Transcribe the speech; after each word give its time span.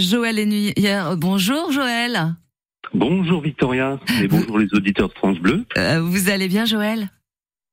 Joël 0.00 0.38
et 0.38 0.72
hier. 0.76 1.16
Bonjour 1.16 1.70
Joël. 1.70 2.34
Bonjour 2.94 3.40
Victoria 3.42 4.00
et 4.20 4.26
bonjour 4.26 4.58
les 4.58 4.72
auditeurs 4.74 5.08
de 5.08 5.14
France 5.14 5.38
Bleu. 5.38 5.64
Euh, 5.76 6.00
vous 6.00 6.30
allez 6.30 6.48
bien 6.48 6.64
Joël? 6.64 7.10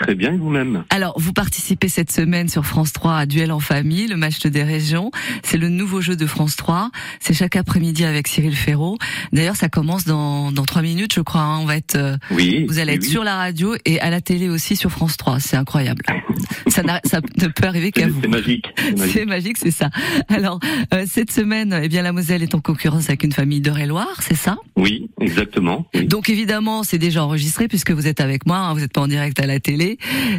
Très 0.00 0.14
bien, 0.14 0.36
vous-même 0.36 0.84
Alors, 0.88 1.18
vous 1.18 1.32
participez 1.34 1.88
cette 1.88 2.10
semaine 2.10 2.48
sur 2.48 2.64
France 2.64 2.92
3 2.92 3.16
à 3.16 3.26
Duel 3.26 3.52
en 3.52 3.60
famille, 3.60 4.06
le 4.06 4.16
match 4.16 4.40
des 4.46 4.62
régions. 4.62 5.10
C'est 5.42 5.58
le 5.58 5.68
nouveau 5.68 6.00
jeu 6.00 6.16
de 6.16 6.26
France 6.26 6.56
3. 6.56 6.90
C'est 7.20 7.34
chaque 7.34 7.54
après-midi 7.54 8.04
avec 8.04 8.26
Cyril 8.26 8.56
Ferraud. 8.56 8.96
D'ailleurs, 9.32 9.56
ça 9.56 9.68
commence 9.68 10.04
dans 10.04 10.52
dans 10.52 10.64
trois 10.64 10.82
minutes, 10.82 11.14
je 11.14 11.20
crois. 11.20 11.42
Hein. 11.42 11.58
On 11.60 11.66
va 11.66 11.76
être, 11.76 11.96
euh, 11.96 12.16
oui, 12.30 12.64
vous 12.66 12.78
allez 12.78 12.94
être 12.94 13.04
sur 13.04 13.24
la 13.24 13.36
radio 13.36 13.74
et 13.84 14.00
à 14.00 14.10
la 14.10 14.20
télé 14.20 14.48
aussi 14.48 14.74
sur 14.74 14.90
France 14.90 15.16
3. 15.18 15.38
C'est 15.38 15.56
incroyable. 15.56 16.02
ça, 16.68 16.82
ça 17.04 17.20
ne 17.38 17.48
peut 17.48 17.66
arriver 17.66 17.92
qu'à 17.92 18.08
vous. 18.08 18.20
C'est 18.22 18.28
magique. 18.28 18.66
C'est 18.96 19.24
magique, 19.26 19.58
c'est 19.58 19.70
ça. 19.70 19.90
Alors, 20.28 20.60
euh, 20.94 21.04
cette 21.06 21.30
semaine, 21.30 21.78
eh 21.82 21.88
bien, 21.88 22.02
la 22.02 22.12
Moselle 22.12 22.42
est 22.42 22.54
en 22.54 22.60
concurrence 22.60 23.08
avec 23.08 23.24
une 23.24 23.32
famille 23.32 23.60
d'Eure-et-Loire, 23.60 24.16
c'est 24.20 24.36
ça? 24.36 24.56
Oui, 24.76 25.10
exactement. 25.20 25.86
Donc 26.04 26.28
évidemment, 26.28 26.82
c'est 26.82 26.98
déjà 26.98 27.24
enregistré 27.24 27.68
puisque 27.68 27.90
vous 27.90 28.06
êtes 28.06 28.20
avec 28.20 28.46
moi. 28.46 28.58
Hein. 28.58 28.74
vous 28.74 28.80
n'êtes 28.80 28.92
pas 28.92 29.02
en 29.02 29.08
direct 29.08 29.38
à 29.40 29.46
la 29.46 29.60
télé. 29.60 29.89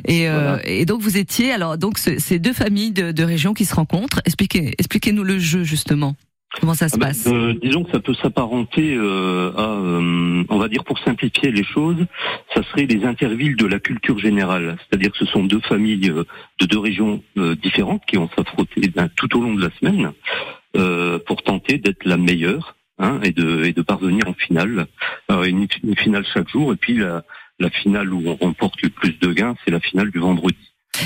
Et, 0.07 0.29
euh, 0.29 0.57
et 0.63 0.85
donc 0.85 1.01
vous 1.01 1.17
étiez 1.17 1.51
alors 1.51 1.77
donc 1.77 1.97
ces 1.97 2.39
deux 2.39 2.53
familles 2.53 2.91
de, 2.91 3.11
de 3.11 3.23
régions 3.23 3.53
qui 3.53 3.65
se 3.65 3.75
rencontrent. 3.75 4.21
Expliquez, 4.25 4.73
expliquez-nous 4.77 5.23
le 5.23 5.39
jeu 5.39 5.63
justement. 5.63 6.15
Comment 6.59 6.73
ça 6.73 6.89
se 6.89 6.95
ah 6.95 6.97
ben, 6.99 7.07
passe? 7.07 7.27
euh, 7.27 7.53
Disons 7.63 7.85
que 7.85 7.91
ça 7.91 8.01
peut 8.01 8.13
s'apparenter 8.13 8.93
euh, 8.93 9.53
à, 9.55 9.69
euh, 9.79 10.43
on 10.49 10.57
va 10.57 10.67
dire 10.67 10.83
pour 10.83 10.99
simplifier 10.99 11.49
les 11.49 11.63
choses, 11.63 12.05
ça 12.53 12.61
serait 12.63 12.85
les 12.85 13.05
intervilles 13.05 13.55
de 13.55 13.65
la 13.65 13.79
culture 13.79 14.19
générale. 14.19 14.75
C'est-à-dire 14.79 15.11
que 15.13 15.17
ce 15.17 15.25
sont 15.25 15.45
deux 15.45 15.61
familles 15.61 16.09
euh, 16.09 16.25
de 16.59 16.65
deux 16.65 16.79
régions 16.79 17.23
différentes 17.63 18.03
qui 18.05 18.17
vont 18.17 18.29
s'affronter 18.35 18.89
ben, 18.93 19.09
tout 19.15 19.37
au 19.37 19.41
long 19.41 19.53
de 19.53 19.61
la 19.61 19.69
semaine 19.79 20.11
pour 21.25 21.43
tenter 21.43 21.77
d'être 21.77 22.05
la 22.05 22.17
meilleure 22.17 22.75
hein, 22.99 23.19
et, 23.23 23.31
de, 23.31 23.63
et 23.65 23.73
de 23.73 23.81
parvenir 23.81 24.27
en 24.27 24.33
finale. 24.33 24.87
Une, 25.29 25.67
une, 25.83 25.97
finale 25.97 26.25
chaque 26.33 26.49
jour 26.49 26.73
et 26.73 26.75
puis 26.75 26.97
la, 26.97 27.23
la 27.61 27.69
finale 27.69 28.13
où 28.13 28.23
on 28.27 28.35
remporte 28.35 28.81
le 28.81 28.89
plus 28.89 29.17
de 29.19 29.31
gains, 29.33 29.55
c'est 29.63 29.71
la 29.71 29.79
finale 29.79 30.11
du 30.11 30.19
vendredi. 30.19 30.57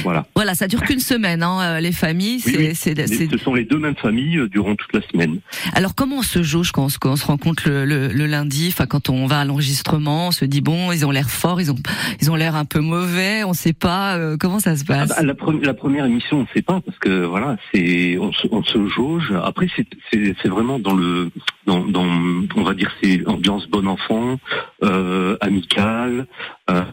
Voilà. 0.04 0.26
Voilà, 0.36 0.56
ça 0.56 0.68
dure 0.68 0.82
qu'une 0.82 1.00
semaine, 1.00 1.44
hein, 1.44 1.60
euh, 1.62 1.80
les 1.80 1.92
familles. 1.92 2.40
c'est, 2.40 2.74
Ce 2.74 3.38
sont 3.38 3.54
les 3.54 3.66
deux 3.66 3.78
mêmes 3.78 3.96
familles 3.96 4.40
euh, 4.40 4.50
durant 4.50 4.76
toute 4.76 4.94
la 4.94 5.02
semaine. 5.02 5.40
Alors, 5.74 5.94
comment 5.96 6.18
on 6.18 6.22
se 6.24 6.42
jauge 6.42 6.72
quand 6.72 6.88
on, 7.04 7.16
se 7.16 7.26
rencontre 7.26 7.70
le, 7.70 8.08
le, 8.08 8.26
lundi? 8.26 8.70
Enfin, 8.70 8.88
quand 8.88 9.10
on 9.10 9.28
va 9.28 9.42
à 9.42 9.46
l'enregistrement, 9.46 10.30
on 10.30 10.32
se 10.32 10.46
dit 10.46 10.62
bon, 10.62 10.92
ils 10.92 11.06
ont 11.06 11.12
l'air 11.12 11.30
forts, 11.30 11.62
ils 11.62 11.72
ont, 11.72 11.78
ils 12.20 12.32
ont 12.32 12.36
l'air 12.36 12.56
un 12.56 12.66
peu 12.66 12.80
mauvais. 12.80 13.44
On 13.44 13.54
sait 13.54 13.74
pas 13.74 14.18
euh, 14.18 14.38
comment 14.40 14.60
ça 14.60 14.76
se 14.76 14.84
passe? 14.86 15.12
Ah 15.12 15.22
bah, 15.22 15.34
la, 15.34 15.68
la, 15.68 15.74
première 15.74 16.06
émission, 16.06 16.40
on 16.40 16.42
ne 16.42 16.48
sait 16.54 16.64
pas 16.64 16.82
parce 16.82 16.98
que 16.98 17.26
voilà, 17.26 17.58
c'est 17.74 18.18
on 18.18 18.34
se, 18.34 18.48
on 18.52 18.64
se 18.64 18.88
jauge. 18.88 19.34
Après, 19.44 19.68
c'est, 19.76 19.88
c'est, 20.12 20.48
vraiment 20.48 20.80
dans 20.80 20.96
le, 20.96 21.30
dans, 21.68 21.86
dans, 21.86 22.06
on 22.56 22.64
va 22.64 22.74
dire, 22.74 22.92
c'est 23.02 23.26
ambiance 23.28 23.68
bon 23.68 23.88
enfant, 23.88 24.40
euh, 24.84 25.38
amicale. 25.42 26.28
Euh, 26.70 26.84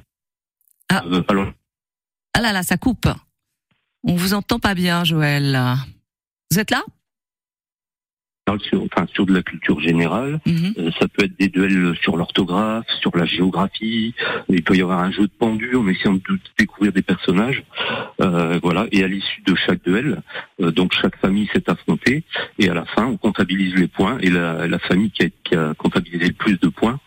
ah. 0.91 1.05
alors 1.29 1.53
ah 2.35 2.41
là 2.41 2.53
là, 2.53 2.63
ça 2.63 2.77
coupe. 2.77 3.09
On 4.05 4.15
vous 4.15 4.35
entend 4.35 4.59
pas 4.59 4.75
bien, 4.75 5.05
Joël. 5.05 5.59
Vous 6.51 6.59
êtes 6.59 6.71
là? 6.71 6.83
Sur, 8.61 8.83
enfin, 8.83 9.07
sur 9.15 9.25
de 9.25 9.33
la 9.33 9.43
culture 9.43 9.81
générale, 9.81 10.41
mhm. 10.45 10.75
euh, 10.77 10.91
ça 10.99 11.07
peut 11.09 11.25
être 11.25 11.39
des 11.39 11.49
duels 11.49 11.97
sur 12.03 12.17
l'orthographe, 12.17 12.85
sur 13.01 13.17
la 13.17 13.25
géographie. 13.25 14.15
Il 14.49 14.63
peut 14.63 14.77
y 14.77 14.83
avoir 14.83 14.99
un 14.99 15.13
jeu 15.13 15.23
de 15.23 15.33
pendu 15.39 15.77
en 15.77 15.87
essayant 15.89 16.15
de 16.15 16.39
découvrir 16.59 16.93
des 16.93 17.03
personnages. 17.03 17.63
Euh, 18.23 18.59
voilà. 18.63 18.87
Et 18.93 19.03
à 19.03 19.09
l'issue 19.09 19.43
de 19.43 19.55
chaque 19.55 19.83
duel, 19.85 20.23
euh, 20.61 20.71
donc 20.71 20.93
chaque 20.95 21.17
famille 21.17 21.49
s'est 21.53 21.69
affrontée 21.69 22.25
et 22.59 22.69
à 22.69 22.75
la 22.75 22.85
fin, 22.85 23.07
on 23.07 23.17
comptabilise 23.17 23.75
les 23.75 23.89
points 23.89 24.19
et 24.21 24.31
la, 24.31 24.67
la 24.67 24.79
famille 24.79 25.11
qui 25.11 25.25
a, 25.25 25.29
qui 25.45 25.57
a, 25.57 25.75
comptabilisé 25.75 26.29
le 26.29 26.33
plus 26.35 26.59
de 26.61 26.69
points, 26.69 26.99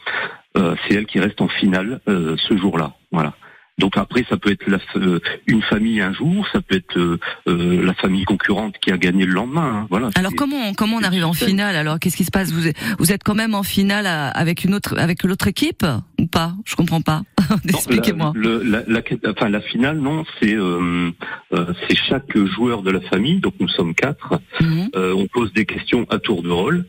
c'est 0.56 0.96
elle 0.96 1.06
qui 1.06 1.20
reste 1.20 1.42
en 1.42 1.50
finale 1.50 2.00
ce 2.08 2.58
jour-là. 2.58 2.94
Voilà. 3.12 3.34
Donc 3.78 3.98
après, 3.98 4.26
ça 4.30 4.38
peut 4.38 4.52
être 4.52 4.68
la, 4.68 4.78
euh, 4.96 5.20
une 5.48 5.62
famille 5.62 6.00
un 6.00 6.14
jour, 6.14 6.48
ça 6.54 6.62
peut 6.62 6.78
être 6.78 6.98
euh, 6.98 7.20
euh, 7.48 7.86
la 7.86 7.94
famille 7.94 8.24
concurrente 8.24 8.76
qui 8.80 8.92
a 8.92 8.98
gagné 8.98 9.26
le 9.26 9.34
lendemain. 9.34 9.82
Hein. 9.82 9.88
Voilà. 9.90 10.10
Alors 10.16 10.32
comment 10.36 10.74
comment 10.74 10.98
on 10.98 11.04
arrive 11.04 11.26
en 11.26 11.34
finale 11.34 11.76
Alors? 11.76 12.00
Qu'est-ce 12.00 12.16
qui 12.16 12.24
se 12.24 12.32
passe? 12.32 12.52
Vous 12.52 12.68
êtes, 12.68 12.78
vous 13.00 13.12
êtes 13.12 13.24
quand 13.24 13.36
même 13.36 13.54
en 13.54 13.64
finale 13.64 14.08
avec 14.08 14.64
une 14.64 14.74
autre 14.74 14.98
avec 14.98 15.24
l'autre 15.24 15.48
équipe 15.48 15.86
ou 16.20 16.28
pas? 16.28 16.54
Je 16.66 16.76
comprends 16.76 17.02
pas. 17.02 17.24
Expliquez-moi. 17.68 18.34
La, 18.36 18.84
la, 18.88 19.02
enfin 19.28 19.50
la 19.50 19.62
finale 19.62 20.00
non, 20.00 20.24
c'est 20.40 20.56
c'est 21.88 21.96
chaque 21.96 22.38
joueur 22.38 22.82
de 22.82 22.92
la 22.92 23.02
famille. 23.02 23.40
Donc 23.40 23.54
nous 23.60 23.70
sommes 23.70 23.96
quatre. 23.96 24.40
Mhm. 24.62 24.90
on 24.96 25.28
pose 25.28 25.54
des 25.54 25.66
questions 25.66 26.06
à 26.10 26.20
tour 26.20 26.44
de 26.44 26.50
rôle 26.50 26.86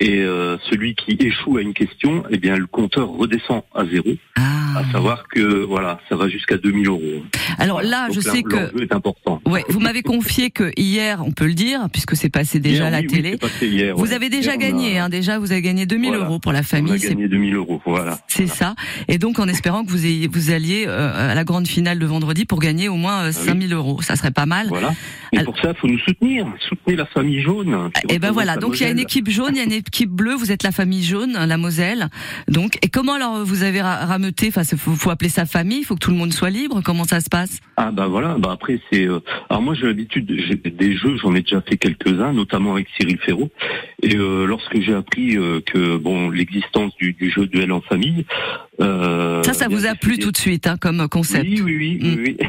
et 0.00 0.24
celui 0.70 0.94
qui 0.94 1.16
échoue 1.20 1.56
à 1.56 1.62
une 1.62 1.74
question, 1.74 2.24
eh 2.30 2.38
bien 2.38 2.56
le 2.56 2.66
compteur 2.66 3.08
redescend 3.08 3.62
à 3.74 3.84
zéro. 3.84 4.10
Ah. 4.36 4.57
À 4.78 4.92
savoir 4.92 5.26
que 5.28 5.64
voilà, 5.64 6.00
ça 6.08 6.16
va 6.16 6.28
jusqu'à 6.28 6.56
2000 6.56 6.88
euros. 6.88 7.22
Alors 7.58 7.82
là, 7.82 8.08
je 8.12 8.20
sais 8.20 8.42
que 8.42 8.80
est 8.80 8.92
important. 8.92 9.40
Ouais, 9.46 9.64
vous 9.68 9.80
m'avez 9.80 10.02
confié 10.02 10.50
que 10.50 10.70
hier, 10.76 11.22
on 11.24 11.32
peut 11.32 11.46
le 11.46 11.54
dire, 11.54 11.88
puisque 11.92 12.16
c'est 12.16 12.28
passé 12.28 12.60
déjà 12.60 12.86
à 12.86 12.90
la 12.90 13.02
télé. 13.02 13.38
hier, 13.60 13.96
vous 13.96 14.12
avez 14.12 14.28
déjà 14.28 14.56
gagné, 14.56 14.98
hein, 14.98 15.08
déjà 15.08 15.38
vous 15.38 15.52
avez 15.52 15.62
gagné 15.62 15.86
2000 15.86 16.14
euros 16.14 16.38
pour 16.38 16.52
la 16.52 16.62
famille. 16.62 16.92
On 16.92 16.94
a 16.94 17.08
gagné 17.08 17.28
2000 17.28 17.54
euros, 17.54 17.80
voilà. 17.84 18.18
C'est 18.28 18.46
ça. 18.46 18.74
Et 19.08 19.18
donc 19.18 19.38
en 19.38 19.48
espérant 19.48 19.84
que 19.84 19.90
vous 19.90 20.06
ayez, 20.06 20.28
vous 20.28 20.50
alliez 20.50 20.84
euh, 20.86 21.32
à 21.32 21.34
la 21.34 21.44
grande 21.44 21.66
finale 21.66 21.98
de 21.98 22.06
vendredi 22.06 22.44
pour 22.44 22.60
gagner 22.60 22.88
au 22.88 22.96
moins 22.96 23.32
5000 23.32 23.72
euh, 23.72 23.76
ah 23.76 23.78
euros, 23.78 24.02
ça 24.02 24.16
serait 24.16 24.30
pas 24.30 24.46
mal. 24.46 24.68
Voilà. 24.68 24.94
Et 25.32 25.42
pour 25.42 25.58
ça, 25.58 25.74
faut 25.74 25.88
nous 25.88 25.98
soutenir, 25.98 26.46
soutenir 26.68 26.98
la 26.98 27.06
famille 27.06 27.42
jaune. 27.42 27.90
Et 28.08 28.14
eh 28.14 28.18
ben 28.18 28.30
voilà. 28.30 28.56
Donc 28.56 28.80
il 28.80 28.84
y 28.84 28.86
a 28.86 28.90
une 28.90 28.98
équipe 28.98 29.28
jaune, 29.28 29.50
il 29.52 29.58
y 29.58 29.60
a 29.60 29.64
une 29.64 29.72
équipe 29.72 30.10
bleue. 30.10 30.34
Vous 30.34 30.52
êtes 30.52 30.62
la 30.62 30.72
famille 30.72 31.02
jaune, 31.02 31.32
la 31.32 31.56
Moselle. 31.56 32.08
Donc 32.48 32.78
et 32.82 32.88
comment 32.88 33.14
alors 33.14 33.44
vous 33.44 33.62
avez 33.62 33.82
rameuté 33.82 34.48
Enfin, 34.48 34.64
faut, 34.76 34.94
faut 34.94 35.10
appeler 35.10 35.30
sa 35.30 35.46
famille. 35.46 35.78
Il 35.78 35.84
faut 35.84 35.94
que 35.94 36.00
tout 36.00 36.10
le 36.10 36.16
monde 36.16 36.32
soit 36.32 36.50
libre. 36.50 36.80
Comment 36.84 37.04
ça 37.04 37.20
se 37.20 37.28
passe? 37.28 37.60
Ah 37.76 37.90
bah 37.92 38.08
voilà. 38.08 38.36
Bah 38.38 38.50
après 38.52 38.80
c'est. 38.90 39.06
Euh, 39.06 39.20
alors 39.48 39.62
moi 39.62 39.74
j'ai 39.74 39.86
l'habitude, 39.86 40.26
des 40.26 40.96
jeux, 40.96 41.16
j'en 41.16 41.34
ai 41.34 41.42
déjà 41.42 41.60
fait 41.60 41.76
quelques-uns, 41.76 42.32
notamment 42.32 42.72
avec 42.72 42.88
Cyril 42.96 43.18
Ferraud. 43.18 43.50
Et 44.02 44.16
euh, 44.16 44.46
lorsque 44.46 44.80
j'ai 44.80 44.94
appris 44.94 45.36
euh, 45.36 45.60
que 45.60 45.96
bon 45.96 46.30
l'existence 46.30 46.94
du, 46.96 47.12
du, 47.12 47.30
jeu 47.30 47.46
duel 47.46 47.72
en 47.72 47.80
famille. 47.80 48.24
ça, 48.80 49.52
ça 49.52 49.68
vous 49.68 49.86
a 49.86 49.94
plu 49.94 50.18
tout 50.18 50.32
de 50.32 50.36
suite, 50.36 50.66
hein, 50.66 50.76
comme 50.80 51.08
concept. 51.08 51.46
Oui, 51.48 51.60
oui, 51.62 51.76
oui, 51.76 51.98
oui. 52.02 52.36
oui. 52.40 52.48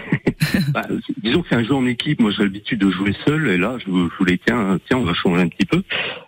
bah, 0.74 0.88
disons 1.22 1.42
que 1.42 1.50
c'est 1.50 1.56
un 1.56 1.64
jeu 1.64 1.74
en 1.74 1.86
équipe. 1.86 2.22
Moi, 2.22 2.32
j'ai 2.32 2.44
l'habitude 2.44 2.80
de 2.80 2.90
jouer 2.90 3.14
seul, 3.26 3.48
et 3.50 3.58
là, 3.58 3.78
je, 3.86 3.92
voulais 4.18 4.40
tiens, 4.46 4.80
tiens, 4.88 4.98
on 4.98 5.04
va 5.04 5.14
changer 5.14 5.42
un 5.42 5.48
petit 5.48 5.66
peu. 5.66 5.84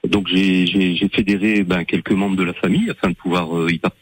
Donc, 0.08 0.28
j'ai 0.28 1.10
fédéré 1.14 1.64
ben, 1.64 1.86
quelques 1.86 2.12
membres 2.12 2.36
de 2.36 2.44
la 2.44 2.54
famille 2.54 2.90
afin 2.90 3.10
de 3.10 3.16
pouvoir 3.16 3.70
y 3.70 3.80
participer 3.80 4.01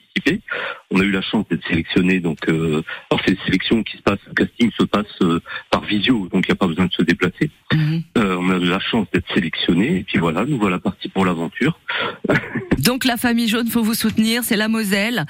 on 0.91 0.99
a 0.99 1.03
eu 1.03 1.11
la 1.11 1.21
chance 1.21 1.45
d'être 1.49 1.65
sélectionné. 1.67 2.19
Donc, 2.19 2.39
euh, 2.47 2.81
alors 3.09 3.23
ces 3.25 3.37
sélections 3.45 3.83
qui 3.83 3.97
se 3.97 4.01
passent, 4.01 4.19
le 4.27 4.33
casting 4.33 4.71
se 4.77 4.83
passe 4.83 5.05
euh, 5.21 5.39
par 5.69 5.83
visio, 5.83 6.27
donc 6.31 6.45
il 6.47 6.51
n'y 6.51 6.53
a 6.53 6.55
pas 6.55 6.67
besoin 6.67 6.85
de 6.85 6.93
se 6.93 7.03
déplacer. 7.03 7.51
Mhm. 7.73 8.03
Euh, 8.17 8.37
on 8.39 8.49
a 8.49 8.57
eu 8.57 8.65
la 8.65 8.79
chance 8.79 9.07
d'être 9.13 9.31
sélectionné, 9.33 9.99
et 9.99 10.03
puis 10.03 10.19
voilà, 10.19 10.45
nous 10.45 10.57
voilà 10.57 10.79
partis 10.79 11.09
pour 11.09 11.25
l'aventure. 11.25 11.79
donc 12.79 13.05
la 13.05 13.17
famille 13.17 13.47
jaune, 13.47 13.67
faut 13.67 13.83
vous 13.83 13.93
soutenir, 13.93 14.43
c'est 14.43 14.57
la 14.57 14.67
Moselle. 14.67 15.25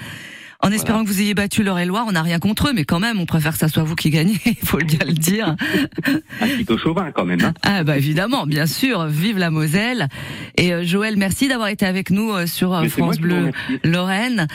En 0.61 0.71
espérant 0.73 1.03
que 1.03 1.07
vous 1.07 1.21
ayez 1.21 1.33
battu 1.33 1.63
l'Eure-et-Loire, 1.63 2.03
on 2.05 2.11
n'a 2.11 2.21
rien 2.21 2.37
contre 2.37 2.67
eux, 2.67 2.73
mais 2.75 2.83
quand 2.83 2.99
même, 2.99 3.17
on 3.21 3.25
préfère 3.25 3.53
que 3.53 3.59
ça 3.59 3.69
soit 3.69 3.83
vous 3.83 3.95
qui 3.95 4.09
gagnez, 4.09 4.37
il 4.45 4.67
faut 4.67 4.77
bien 4.77 4.99
le 5.05 5.13
dire. 5.13 5.55
Un 6.41 6.47
petit 6.47 6.65
peu 6.65 6.77
chauvin 6.77 7.11
quand 7.11 7.23
même. 7.23 7.39
Hein. 7.41 7.53
ah 7.63 7.83
bah 7.85 7.95
évidemment, 7.95 8.45
bien 8.45 8.65
sûr, 8.65 9.05
vive 9.05 9.37
la 9.37 9.51
Moselle. 9.51 10.09
Et 10.57 10.85
Joël, 10.85 11.15
merci 11.15 11.47
d'avoir 11.47 11.69
été 11.69 11.85
avec 11.85 12.09
nous 12.09 12.45
sur 12.45 12.85
France 12.89 13.19
Bleu 13.19 13.51
Lorraine. 13.85 14.47